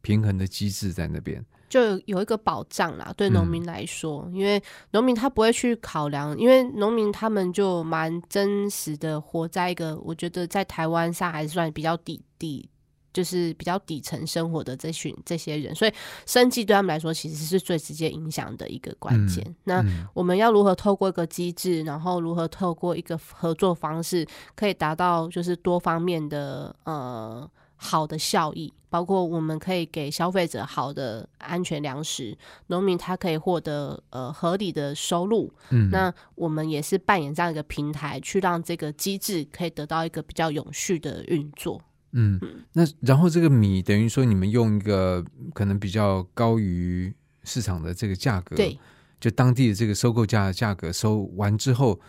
[0.01, 1.45] 平衡的机制在那边。
[1.69, 12.69] 就有有一个保障啦，对农民来说，因为农民他不会去考量，因为农民他们就蛮真实的活在一个，我觉得在台湾上还是算比较底底。
[13.11, 15.93] 就是比较底层生活的这群这些人，所以
[16.25, 19.43] 生计对他们来说其实是最直接影响的一个关键。
[19.65, 32.37] 那嗯我们要如何透过一个机制，然后如何透过一个合作方式，可以达到就是多方面的呃好的效益，包括我们可以给消费者好的安全粮食，
[32.67, 41.81] 农民他可以获得呃合理的收入，嗯，那我们也是扮演这样一个平台，去让这个机制可以得到一个比较永续的运作。
[42.13, 42.41] 嗯，
[42.73, 47.15] 那然后这个米等于说你们用一个可能比较高于
[47.45, 48.79] 市场的这个价格，对，
[49.21, 52.01] 就当地的这个收购价的价格收完之后，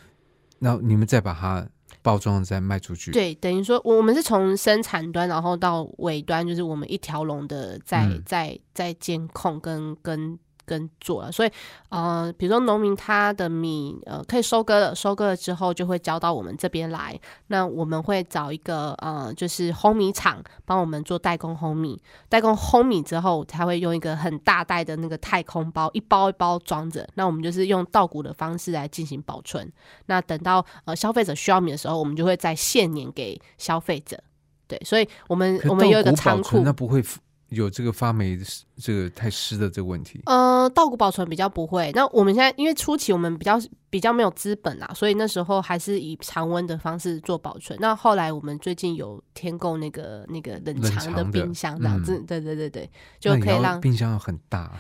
[0.58, 1.68] 那你们再把它
[2.02, 10.38] 包装再卖出去。，对，等于说我们是从生产端，然后到尾端，就是我们一条龙的在嗯在在监控跟跟
[10.70, 11.32] 跟做了。
[11.32, 11.52] 所以
[11.90, 17.20] 呃，比如说农民他的米呃可以收割了，收割了之后就会交到我们这边来。
[17.48, 27.08] 那我们会找一个呃就是烘米厂帮我们做代工烘米，代工烘米之后，才会用一个很大袋的那个太空包，一包一包装着。
[27.16, 29.68] 那我们就是用稻谷的方式来进行保存。
[30.06, 34.22] 那等到呃消费者需要米的时候，我们就会再现年给消费者。
[34.68, 37.04] 对，所以我们我们有一个仓库，那不会
[37.50, 38.38] 有这个发霉
[38.78, 40.22] 这个太湿的这个问题。
[40.26, 41.92] 呃，稻谷保存比较不会。
[41.94, 43.60] 那我们现在因为初期我们比较
[43.90, 47.78] 比较没有资本啊，所以那时候还是以常温的方式做保存。
[47.82, 54.80] 那后来我们最近有添购那个那个冷藏的冰箱，这样子，嗯对对对对，就可以让冰箱很大。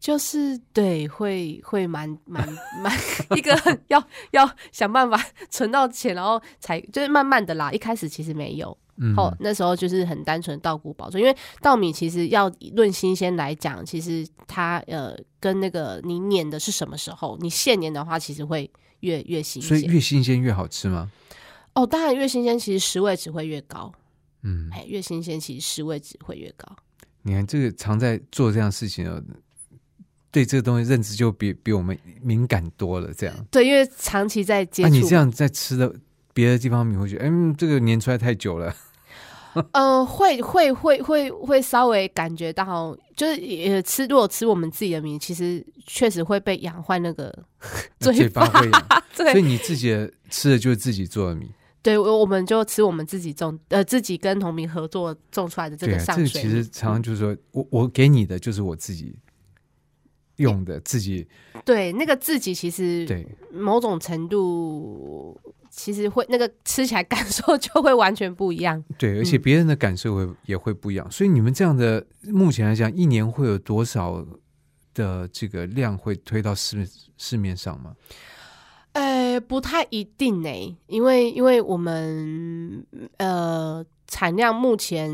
[0.00, 2.48] 就是对，会会蛮蛮
[2.82, 2.90] 蛮
[3.36, 3.54] 一个
[3.88, 7.70] 要要想办法 存到钱，然后才就是慢慢的啦。
[7.70, 18.68] 一开始其实没有，嗯，后那时候就是很单纯的稻谷保存，因为稻米其实要论新鲜来讲，其实它呃跟那个你碾的是什么时候，你现碾的话，其实会
[19.00, 19.92] 越越新鲜所以。
[19.92, 21.10] 越新鲜越好吃吗？
[21.74, 23.92] 哦，当然越新鲜，其实食味值会越高。
[24.42, 26.66] 嗯，哎，越新鲜，其实食味值会越高。
[27.22, 29.22] 你看这个常在做这样事情的，
[30.30, 33.12] 对这个东西认知就比比我们敏感多了。
[33.14, 35.92] 这样，对，因为长期在接那、触，你这样在吃的
[36.32, 38.74] 别的地方你，会觉得，嗯，这个粘出来太久了。
[39.72, 47.36] 呃，会会会会会稍微感觉到，就是也吃，如果吃我们自己的米，其实确实会被养坏那个
[47.98, 51.50] 嘴巴巴会痒，所以你自己的吃的就是自己做的米。
[51.82, 56.30] 对，我我们就吃我们自己种，呃，自己跟农民合作种出来的这个上水米。
[56.30, 59.16] 这个其实常常就是说我我给你的就是我自己
[60.40, 61.26] 用的，自己
[61.64, 65.38] 对那个自己其实对某种程度
[65.70, 68.82] 其实会那个吃起来感受就会完全不一样。
[68.98, 71.08] 对，而且嗯别人的感受会也会不一样。
[71.10, 74.26] 所以你们这样的目前来讲，一年会有多少
[74.94, 77.94] 的这个量会推到市市面上吗？
[78.92, 82.84] 呃，不太一定呢、因为因为我们
[83.18, 85.08] 呃产量目前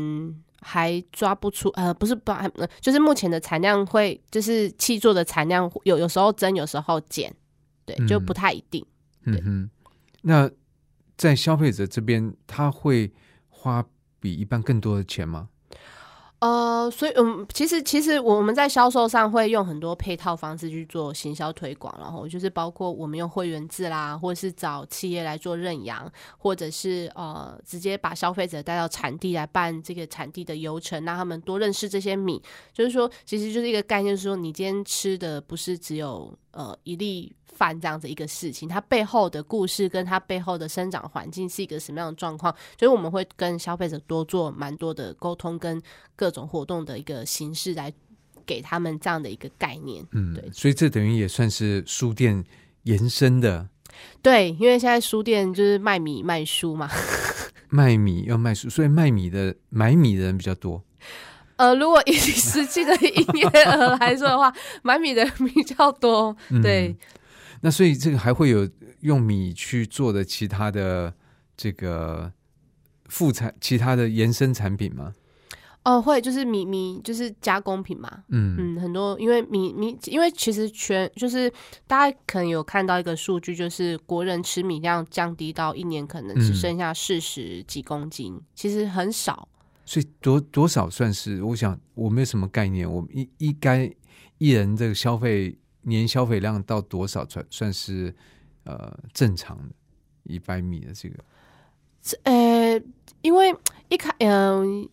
[0.61, 7.33] 还抓不出，呃，不是不，呃就是目前的产量会，就是气做的产量有有时候增，有时候减，
[7.85, 8.85] 对，就嗯不太一定。
[9.25, 9.69] 嗯哼，
[10.21, 10.49] 那
[11.15, 13.11] 在消费者这边，他会
[13.49, 13.85] 花
[14.19, 15.49] 比一般更多的钱吗？
[16.39, 32.39] 呃，所以嗯，其实其实我们在销售上会用很多配套方式去做行销推广，然后就是包括我们用会员制啦，或者是找企业来做认养，或者是呃直接把消费者带到产地来办这个产地的流程，让他们多认识这些米。
[32.71, 45.79] 就是说，其实就是一个概念，就是说你今天吃的不是只有呃一粒饭这样子一个事情，它背后的故事跟它背后的生长环境是一个什么样的状况，所以我们会跟消费者多做蛮多的沟通跟
[46.15, 47.93] 各种活动的一个形式来
[48.45, 50.03] 给他们这样的一个概念。
[50.11, 52.43] 嗯对，所以这等于也算是书店
[52.83, 53.69] 延伸的
[54.21, 56.89] 对，因为现在书店就是卖米卖书嘛，
[57.69, 60.83] 卖米要卖书，所以卖米的买米的人比较多。
[61.57, 66.35] 呃，如果以实际的营业额来说的话，买米的比较多。
[66.49, 66.95] 嗯对，
[67.61, 68.69] 那所以这个还会有
[69.01, 71.13] 用米去做的其他的
[71.55, 72.31] 这个
[73.05, 75.13] 副产、其他的延伸产品吗？
[75.83, 81.49] 哦，会就是米米就是加工品嘛，嗯嗯，很多因为米米，因为其实全就是
[81.87, 89.47] 大家可能有看到一个数据，就是国人吃米量降低到一年可能只嗯剩下四十几公斤，其实很少。
[89.87, 91.41] 所以多多少算是？
[91.41, 93.91] 我想我没有什么概念，我们一一该
[94.37, 98.13] 一人这个消费年消费量到多少算算是
[98.65, 99.73] 呃正常的？
[100.29, 101.23] 一百米的这个，
[102.23, 102.77] 呃，
[103.21, 103.55] 因为
[103.87, 104.85] 一开嗯、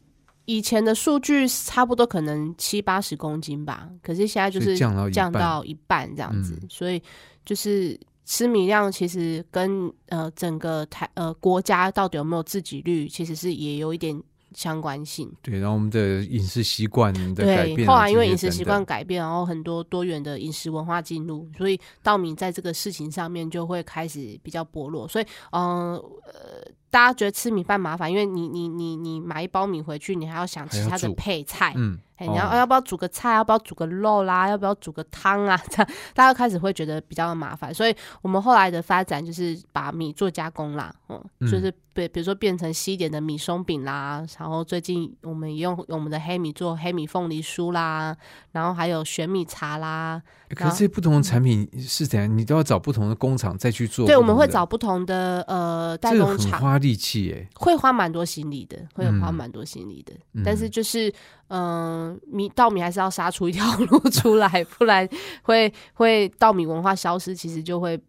[0.45, 7.03] 以前的数据差不多可能七八十公斤吧，可是现在就是降到降到一半这样子，嗯所以
[7.45, 14.17] 就是吃米量其实跟呃整个台呃国家到底有没有自给率，其实是也有一点
[14.55, 15.31] 相关性。
[15.43, 25.07] 对，然后我们的饮食习惯的改对，变啊，后来因为饮食习惯改变，然后很多多元的饮食文化进入，所以稻米在这个事情上面就会开始比较薄弱。
[25.07, 35.61] 所以，嗯呃，大家觉得吃米饭麻烦，因为你你你你买一包米回去，你还要想其他的配菜，嗯，哎，你要、哦要不要煮个菜，要不要煮个肉啦，要不要煮个汤啊？
[35.69, 48.17] 这样大家开始会觉得比较麻烦，所以我们后来的发展就是把米做加工啦，嗯，嗯就是比比如说变成稀一点的米松饼啦，然后最近我们也用我们的黑米做黑米凤梨酥啦，
[48.53, 52.39] 然后还有玄米茶啦，可是这不同的产品是怎样？
[52.39, 54.07] 你都要找不同的工厂再去做。
[54.07, 57.49] 对，我们会找不同的呃代这个工厂，很花力气耶。
[57.57, 60.15] 会花蛮多心力的，会花嗯蛮多心力的。
[60.35, 61.13] 嗯但是就是，
[61.49, 65.09] 嗯、米稻米还是要杀出一条路出来，不然
[65.43, 68.01] 会会稻米文化消失，其实就会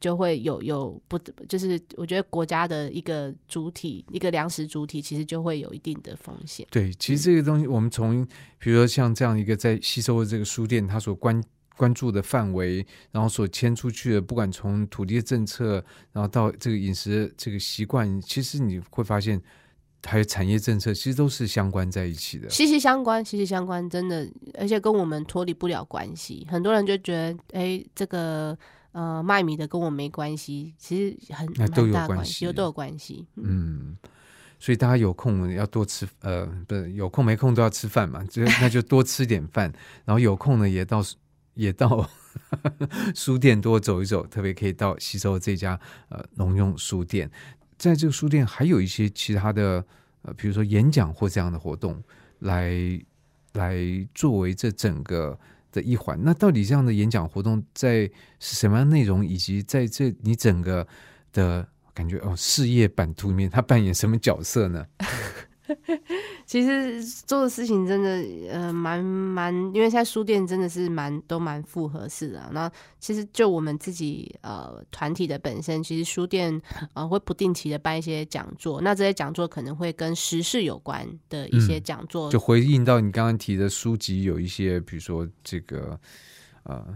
[0.00, 6.66] 就会有有不就是我觉得国家的一个主体，一个粮食主体，其实就会有一定的风险。
[6.70, 8.26] 对，其实这个东西，我们从
[8.58, 11.42] 比如说像这样一个在吸收的这个书店，它所关
[11.76, 19.40] 关注的范围，然后所迁出去的，不管从土地的政策，然后到这个饮食这个习惯，其实你会发现，
[20.04, 22.48] 还有产业政策，其实都是相关在一起的。
[22.50, 26.46] 息息相关，息息相关，真的，而且跟我们脱离不了关系。
[26.50, 28.56] 很多人就觉得，哎，这个
[28.92, 33.26] 呃卖米的跟我没关系，其实很蛮那都有大关关系都有关系。
[33.36, 33.96] 嗯嗯，
[34.58, 39.72] 所以大家有空要多吃，呃，不是有空没空都要吃饭嘛，就那就多吃点饭，
[40.04, 41.02] 然后有空呢也到
[41.54, 42.08] 也到
[43.14, 47.30] 书店多走一走，特别可以到吸收这家呃农用书店。
[47.90, 49.84] 在这个书店还有一些其他的
[50.22, 52.02] 呃，比如说演讲或这样的活动，
[52.38, 52.72] 来
[53.52, 53.76] 来
[54.14, 55.38] 作为这整个
[55.70, 56.18] 的一环。
[56.22, 58.10] 那到底这样的演讲活动在
[58.40, 60.86] 是什么样内容，以及在这你整个
[61.32, 64.86] 的感觉哦事业版图里面，他扮演什么角色呢？
[66.44, 72.50] 其实做的事情真的呃蛮蛮，因为现在书店真的是蛮都蛮复合式的。
[72.52, 76.60] 那其实就我们自己呃团体的本身，其实书店
[76.92, 78.80] 呃会不定期的办一些讲座。
[78.80, 85.98] 那这些讲座可能会跟时事有关的一些讲座，就回应到你刚刚提的书籍有一些，比如说这个
[86.64, 86.86] 呃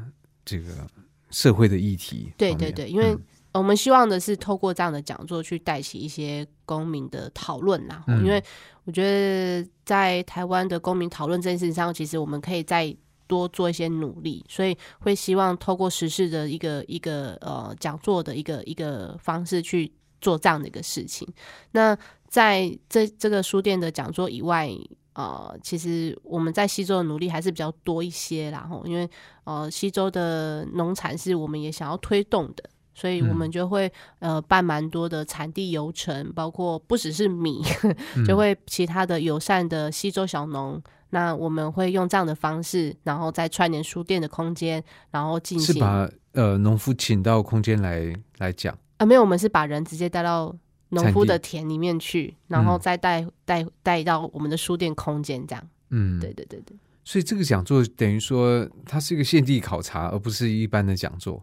[0.44, 0.86] 这个
[1.30, 2.32] 社会的议题。
[2.36, 3.16] 对对对，因为。
[3.52, 8.42] 我们希望的是透过这样的讲座去带起一些公民的讨论啦，因为
[8.84, 12.94] 我觉得在台湾的公民讨论这件事情上，其实我们可以再
[13.26, 19.90] 多做一些努力，所以会希望透过实事的一个一个呃讲座的一个一个方式去
[20.20, 21.26] 做这样的一个事情。
[21.72, 21.96] 那
[22.28, 24.70] 在这这个书店的讲座以外，
[25.14, 29.08] 呃，其实我们在西周的努力还是比较多一些，然后因为
[29.44, 32.64] 呃西周的农产是我们也想要推动的。
[32.98, 37.62] 所以我们就会呃办蛮多的产地游程，包括不只是米，
[38.26, 40.82] 就会其他的友善的西周小农。
[41.10, 44.82] 那我们会用这样的方式，然后再串联书店的空间，
[45.12, 50.52] 然后进行是把呃农夫请到空间来来讲啊，没有，我们是把人直接带到
[50.88, 55.64] 农夫的田里面去，然后再带带带到我们的书店空间这样。
[55.90, 56.76] 嗯，对对对对。
[57.04, 61.42] 所以这个讲座等于说它是一个现地考察，而不是一般的讲座。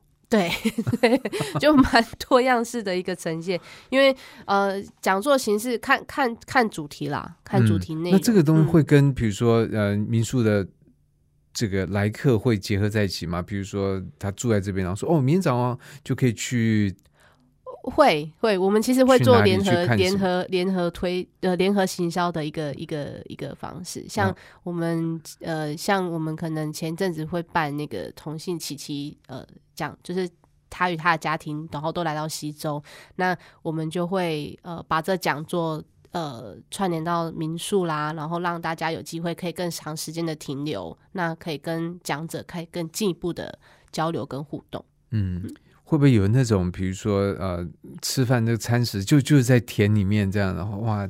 [1.02, 1.22] 对，
[1.60, 3.60] 就蛮多样式的一个呈现，
[3.90, 4.16] 因为
[4.46, 8.12] 呃，讲座形式看看看主题啦，看主题内容。
[8.12, 10.68] 那这个东西会跟比如说呃民宿的
[11.54, 13.42] 这个来客会结合在一起吗？
[13.42, 16.96] 比如说他住在这边，然后说哦，明天早上就可以去。
[17.88, 29.46] 会会，我们其实会做联合联合联合推呃联合行销的一个一个一个方式，像我们呃像我们可能前阵子会办那个同性奇奇呃
[29.76, 30.30] 讲，就是
[30.70, 32.82] 他与他的家庭，然后都来到西周，
[33.16, 43.60] 那我们就会呃把这讲座呃串联到民宿啦，然后让大家有机会可以更长时间的停留，那可以跟讲者可以更进一步的
[43.92, 45.54] 交流跟互动，嗯。
[45.88, 47.64] 会不会有那种，比如说，呃，
[48.02, 51.08] 吃饭的餐食就就是在田里面这样，然后哇，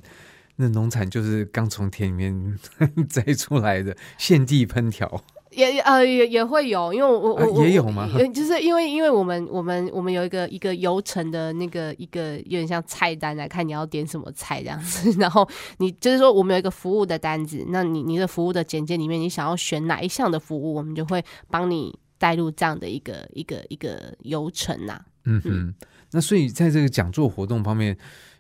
[0.57, 2.59] 那农产就是刚从田里面
[3.09, 5.09] 摘出来的，现地烹调，
[5.56, 8.10] 也呃也也会有，因为我我也有吗？
[8.34, 15.47] 就是因为因为我们我们我们有一个一个游程的那个一个有点像菜单来看你要点什么菜这样子， 然后
[15.78, 21.97] 你就是说我们有一个服务的单子，那你你的服务的简介里面你想要选哪一项的服务，我们就会帮你。
[22.18, 25.74] 带入这样的一个一个一个流程呐，嗯哼，
[26.12, 27.95] 那所以在这个讲座活动方面，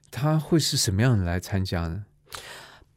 [0.09, 2.05] 他会是什么样的来参加呢？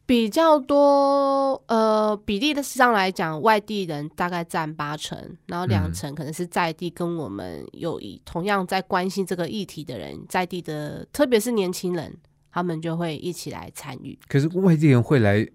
[0.09, 12.17] 比较多，呃，比例的上来讲，外地人大概占八成，然后两成可能是在地跟我们有一同样在关心这个议题的人，在地的，特别是年轻人，
[12.51, 14.19] 他们就会一起来参与。
[14.29, 15.47] 可是外地人会来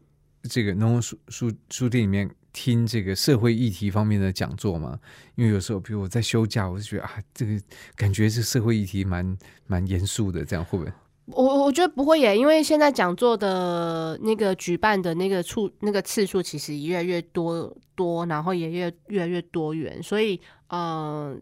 [0.43, 2.30] 这个农书书书店里面。
[2.56, 4.99] 听这个社会议题方面的讲座吗？
[5.34, 7.60] 因为有时候，比如我在休假，我就觉得啊，这个
[7.95, 9.36] 感觉这社会议题蛮
[9.66, 10.93] 蛮严肃的，这样会不会？
[11.26, 21.41] 我我觉得不会耶，因为现在讲座的那个举办的那个处那个次数其实越来越多多，然后也越越来越多元，所以嗯。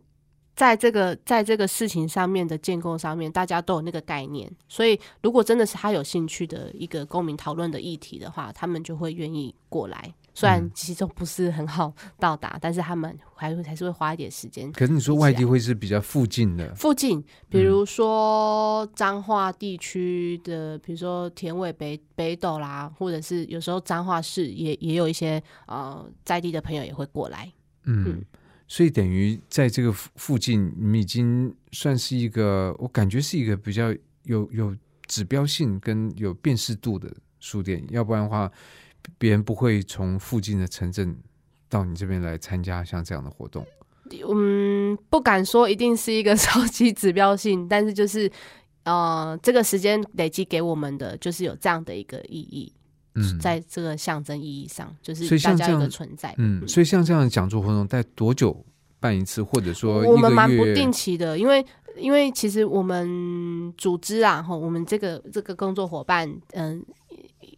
[0.53, 10.13] 在这个在这个事情上面的建构上面，大家都有那个概念，所以如果真的是他有兴趣的一个公民讨论的议题的话，他们就会愿意过来。
[10.41, 14.71] 虽然其中不是很好到达，但是他们还会还是会花一点时间。
[14.71, 27.51] 可是你说外地会是比较附近的，附近，比如说彰化地区的，比如说田尾北北斗啦，或者是有时候彰化市也也有一些呃在地的朋友也会过来，
[27.83, 28.25] 嗯。
[28.67, 34.73] 所以等于在这个附附近，你们已经算是一个，我感觉是一个比较有有
[35.07, 37.85] 指标性跟有辨识度的书店。
[37.89, 38.49] 要不然的话，
[39.17, 41.15] 别人不会从附近的城镇
[41.69, 43.65] 到你这边来参加像这样的活动。
[44.27, 48.29] 嗯，不敢说一定是一个超级指标性，但是就是
[48.83, 52.73] 呃，这个时间累积给我们的就是有这样的一个意义。
[53.15, 56.33] 嗯，在这个象征意义上，就是大家的存在。
[56.37, 58.65] 嗯，所以像这样的讲座活动，在多久
[59.01, 61.65] 办一次，或者说我们蛮不定期的，因为
[61.97, 66.81] 因为其实我们组织啊，哈，我们这个这个工作伙伴，嗯，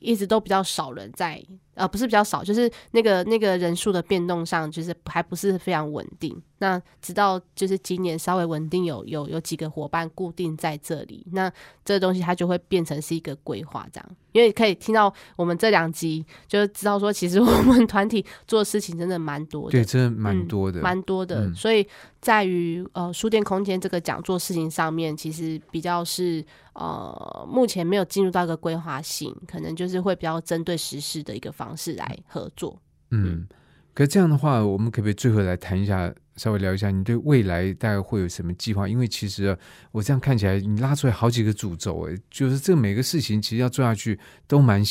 [0.04, 1.44] 一直都比较少人在
[1.76, 6.40] 呃，不是比较少，就是那个那个人数的变动上，就是还不是非常稳定。
[6.60, 11.52] 那直到就是今年稍微稳定，有有有几个伙伴固定在这里，那
[11.84, 14.10] 这个东西它就会变成是一个规划这样。
[14.34, 21.52] 因为可以听到我们这两集，就知道说，其实我们团体做的事情真的蛮多的，对，真的蛮多的，蛮多的。
[21.56, 21.86] 所以
[22.22, 32.82] 在于呃书店空间这个讲座事情上面，其实比较是呃目前没有进入到一个规划性，可能就是会比较针对实施的一个方式来合作。
[33.12, 33.48] 嗯，
[33.94, 36.14] 可这样的话，我们可不可以最后来谈一下？
[36.36, 38.88] 稍微聊一下，你对未来大概会有什么计划？
[38.88, 39.56] 因为其实
[39.92, 44.82] 我这样看起来，你拉出来好几个主轴，哎，就是这每个事情其实要做下去都蛮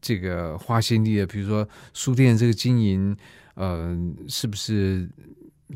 [0.00, 1.24] 这个花心力的。
[1.28, 1.64] 比如说
[1.94, 3.16] 书店这个经营，
[3.54, 5.08] 呃，是不是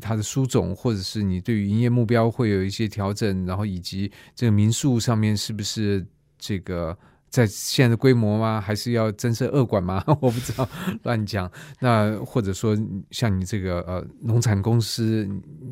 [0.01, 3.45] 它的书种，或者是你对于营业目标会有一些调整？
[3.45, 6.05] 然后以及这个民宿上面是不是
[6.37, 6.97] 这个？
[7.27, 8.61] 在现在的规模吗？
[8.61, 10.01] 还是要增设二馆吗？
[10.21, 10.69] 我不知道，
[11.03, 11.51] 乱讲。
[11.81, 12.77] 那或者说，
[13.11, 15.27] 像你这个呃农产公司，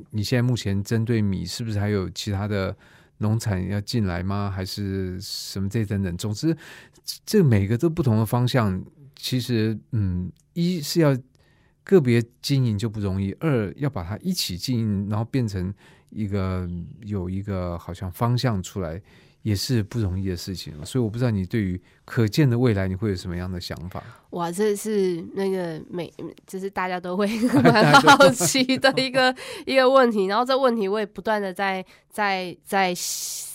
[0.10, 2.76] 你现在目前针对米，是不是还有其他的
[3.20, 4.52] 农产要进来吗？
[4.54, 6.18] 还是什么这等等？
[6.18, 6.54] 总之，
[7.26, 8.84] 这每个都不同的方向。
[9.16, 11.18] 其实，嗯，一是要
[11.84, 15.74] 个别经营就不容易，二要把它一起经营，然后变成
[16.10, 16.68] 一个
[17.02, 19.02] 有一个好像方向出来。
[19.44, 24.02] 也是不容易的事情，所以我不知道你对于可见的未来你会有什么样的想法？
[24.30, 26.10] 哇，这是那个每，
[26.48, 27.28] 就是大家都会
[27.62, 29.36] 蛮好奇的一个
[29.68, 30.28] 一个问题。
[30.28, 32.94] 然后这问题我也不断的在在在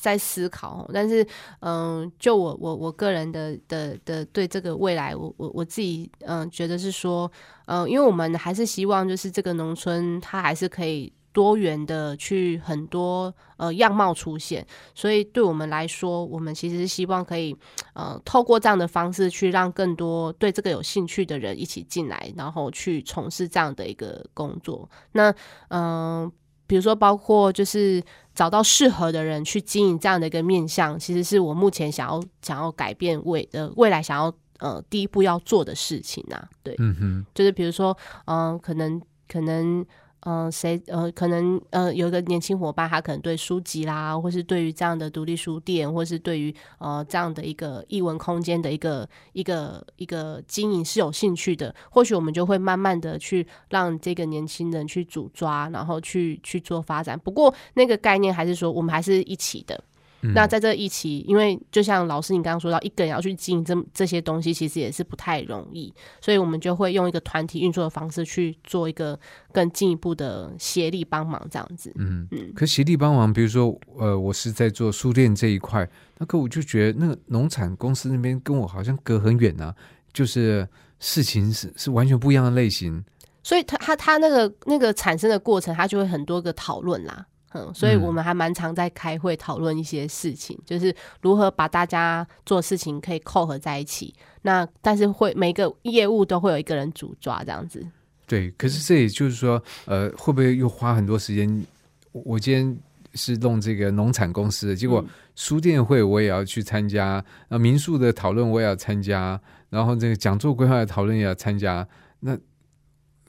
[0.02, 0.86] 在思考。
[0.92, 1.26] 但是，
[1.60, 7.32] 嗯，就我我我个人的的的对这个未来，我我我自己嗯觉得是说，
[7.68, 11.12] 嗯，因为我们还是希望就是这个农村它还是可以。
[11.30, 17.56] 多元的去很多呃样貌出现，所以对我们来说，我们其实是希望可以
[17.92, 24.88] 呃透过这样的方式去让更多对这个有兴趣的人一起进来，然后去从事这样的一个工作。
[25.12, 25.32] 那
[25.68, 26.32] 嗯，
[26.66, 28.02] 比如说包括就是
[28.34, 36.48] 找到适合的人去经营这样的一个面向，其实是我目前想要想要改变未呃未来想要呃第一步要做的事情啊。
[36.62, 37.96] 对，嗯哼，就是比如说
[38.26, 39.84] 嗯，可能可能。
[40.22, 51.72] 嗯，谁呃，可能呃，有一个年轻伙伴，他可能对书籍啦，或是对于这样的独立书店，或是对于呃这样的一个译文空间的一个一个一个经营是有兴趣的。
[51.88, 57.16] 或许我们就会慢慢的去让这个年轻人去主抓，然后去去做发展。
[57.16, 59.80] 不过那个概念还是说，我们还是一起的。
[60.20, 69.18] 那在这一期，因为就像老师你刚刚说到，一个人要去经营这这些东西，其实也是不太容易，所以我们就会用一个团体运作的方式去做一个
[69.52, 71.92] 更进一步的协力帮忙，这样子。
[71.96, 72.52] 嗯嗯。
[72.54, 75.88] 可协力帮忙，比如说，呃，我是在做书店这一块，
[76.18, 79.74] 那可我就觉得那个农产公司那边跟我好像隔很远啊，
[80.12, 80.66] 就是
[80.98, 83.04] 事情是是完全不一样的类型。
[83.44, 87.24] 所以，他他他那个那个产生的过程，他就会很多个讨论啦。
[87.54, 94.14] 嗯，所以我们还蛮常在开会讨论一些事情，就是如何把大家做事情可以扣合在一起。
[94.42, 97.82] 那但是会每个业务都会有一个人主抓这样子。
[98.26, 101.66] 对，可是这也就是说，呃，会不会又花很多时间？
[102.12, 102.78] 我今天
[103.14, 109.40] 是弄这个农产公司的，结果书店会我也要去参加，啊，民宿的讨论我也要参加，
[109.70, 111.88] 然后这个讲座规划的讨论也要参加，
[112.20, 112.36] 那。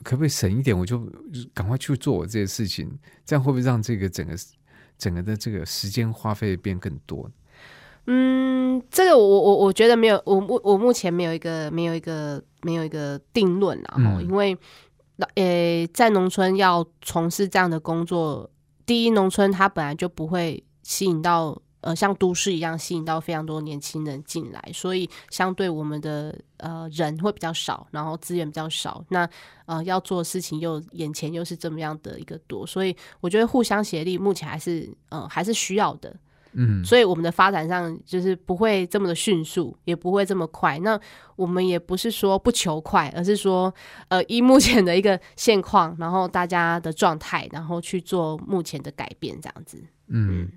[0.03, 0.77] 可不可以省一点？
[0.77, 1.01] 我就
[1.53, 2.89] 赶快去做我这些事情，
[3.25, 4.33] 这样会不会让这个整个
[4.97, 7.29] 整个的这个时间花费变更多？
[8.05, 14.19] 嗯，这个我我我觉得没有，我目我目前没有一个没有一个没有一个定论啊。
[14.21, 14.57] 因为
[15.35, 18.49] 呃，在农村要从事这样的工作，
[18.85, 21.61] 第一，农村它本来就不会吸引到。
[21.81, 29.03] 呃，像都市一样吸引到非常多年轻人进来，所以相对我们的呃人会比较少，然后资源比较少。
[29.09, 29.29] 那
[29.65, 36.15] 呃要做事情又眼前又是这么样的一个多，所以我觉得互相协力目前还是呃还是需要的。
[36.53, 40.79] 嗯，所以我们的发展上就是不会这么的迅速，也不会这么快。
[40.79, 40.99] 那
[41.35, 43.71] 我们也不是说不求快，而是说
[44.07, 49.81] 呃依目前的一个现况，然后大家的状态，然后去做目前的改变，这样子。
[50.07, 50.51] 嗯。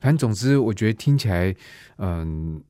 [0.00, 1.54] 反正总之，我觉得听起来，
[1.98, 2.62] 嗯，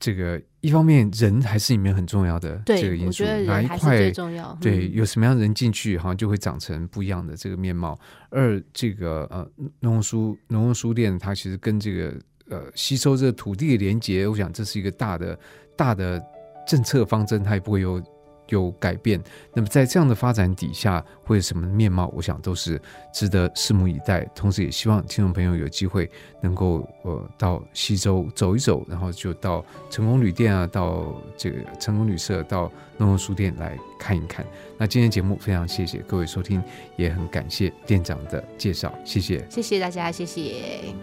[0.00, 4.56] 这个一方面人还是里面很重要的这个因素，哪一块最重要？
[4.60, 7.98] 对，有什么样的人进去，好像就会长成不一样的这个面貌。
[8.30, 9.48] 二，这个呃，
[9.80, 12.14] 农书农用书店，它其实跟这个
[12.48, 15.38] 呃吸收这个土地的连接，我想这是一个大的
[15.76, 16.22] 大的
[16.66, 18.02] 政策方针，它也不会有
[18.48, 19.22] 有改变。
[19.52, 22.12] 那么在这样的发展底下，会有什么面貌？
[22.14, 22.80] 我想都是
[23.12, 24.20] 值得拭目以待。
[24.34, 34.44] 同时，也希望听众朋友有机会能够呃到西周走一走，然后就到成功旅店啊，到这个成功旅社，到农用书店来看一看。
[34.78, 36.62] 那今天节目非常谢谢各位收听，
[36.96, 39.46] 也很感谢店长的介绍，谢谢。
[39.48, 40.94] 谢谢大家，谢谢。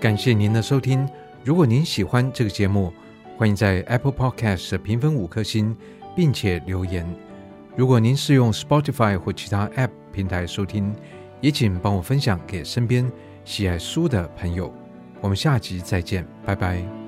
[0.00, 1.08] 感谢您的收听。
[1.42, 2.92] 如果您喜欢这个节目，
[3.36, 5.76] 欢迎在 Apple Podcast 评分五颗星，
[6.14, 7.04] 并且留言。
[7.74, 10.94] 如果您是用 Spotify 或其他 App 平台收听，
[11.40, 13.10] 也请帮我分享给身边
[13.44, 14.72] 喜爱书的朋友。
[15.20, 17.07] 我们下集再见，拜拜。